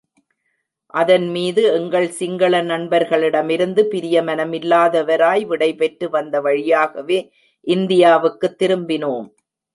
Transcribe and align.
அதன்மீது 0.93 1.63
எங்கள் 1.63 2.09
சிங்கள 2.09 2.63
நண்பர்களிடமிருந்து 2.63 3.85
பிரிய 3.85 4.21
மனமில்லாதவராய், 4.21 5.45
விடைபெற்று, 5.45 6.09
வந்த 6.09 6.41
வழியாகவே 6.41 7.19
இந்தியாவுக்குத் 7.67 8.63
திரும்பினோம். 8.63 9.29